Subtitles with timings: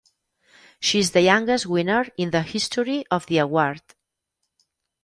[0.79, 3.83] She is the youngest winner in the history of the award.